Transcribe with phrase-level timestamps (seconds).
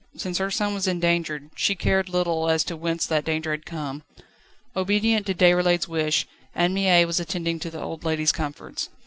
[0.17, 3.67] Since her son was in danger, she cared little as to whence that danger had
[3.67, 4.01] come.
[4.75, 8.89] Obedient to Déroulède's wish, Anne Mie was attending to the old lady's comforts.